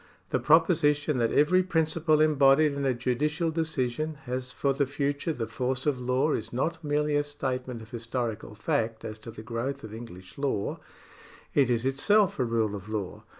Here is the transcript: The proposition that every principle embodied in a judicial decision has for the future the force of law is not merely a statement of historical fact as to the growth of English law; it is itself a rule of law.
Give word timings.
The 0.29 0.39
proposition 0.39 1.19
that 1.19 1.31
every 1.31 1.61
principle 1.61 2.21
embodied 2.21 2.73
in 2.73 2.85
a 2.85 2.93
judicial 2.95 3.51
decision 3.51 4.15
has 4.25 4.51
for 4.51 4.73
the 4.73 4.87
future 4.87 5.31
the 5.31 5.45
force 5.45 5.85
of 5.85 5.99
law 5.99 6.31
is 6.33 6.51
not 6.51 6.83
merely 6.83 7.15
a 7.15 7.21
statement 7.23 7.83
of 7.83 7.91
historical 7.91 8.55
fact 8.55 9.05
as 9.05 9.19
to 9.19 9.29
the 9.29 9.43
growth 9.43 9.83
of 9.83 9.93
English 9.93 10.39
law; 10.39 10.79
it 11.53 11.69
is 11.69 11.85
itself 11.85 12.39
a 12.39 12.43
rule 12.43 12.73
of 12.73 12.89
law. 12.89 13.23